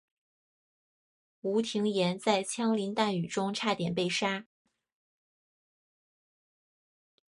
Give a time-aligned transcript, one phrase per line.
[1.41, 4.47] 吴廷琰在枪林弹雨中差点被杀。